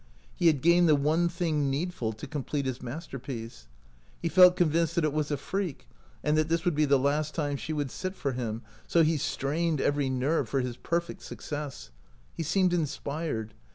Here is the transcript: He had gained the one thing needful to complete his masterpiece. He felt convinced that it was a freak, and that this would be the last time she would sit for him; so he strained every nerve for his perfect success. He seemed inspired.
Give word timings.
He 0.35 0.47
had 0.47 0.63
gained 0.63 0.89
the 0.89 0.95
one 0.95 1.29
thing 1.29 1.69
needful 1.69 2.11
to 2.13 2.25
complete 2.25 2.65
his 2.65 2.81
masterpiece. 2.81 3.67
He 4.19 4.29
felt 4.29 4.55
convinced 4.55 4.95
that 4.95 5.03
it 5.03 5.13
was 5.13 5.29
a 5.29 5.37
freak, 5.37 5.87
and 6.23 6.35
that 6.35 6.49
this 6.49 6.65
would 6.65 6.73
be 6.73 6.85
the 6.85 6.97
last 6.97 7.35
time 7.35 7.55
she 7.55 7.71
would 7.71 7.91
sit 7.91 8.15
for 8.15 8.31
him; 8.31 8.63
so 8.87 9.03
he 9.03 9.15
strained 9.17 9.79
every 9.79 10.09
nerve 10.09 10.49
for 10.49 10.61
his 10.61 10.75
perfect 10.75 11.21
success. 11.21 11.91
He 12.35 12.41
seemed 12.41 12.73
inspired. 12.73 13.53